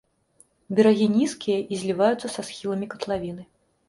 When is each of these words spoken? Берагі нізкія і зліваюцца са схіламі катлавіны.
Берагі 0.77 1.07
нізкія 1.17 1.57
і 1.71 1.77
зліваюцца 1.81 2.31
са 2.37 2.45
схіламі 2.47 2.89
катлавіны. 2.95 3.45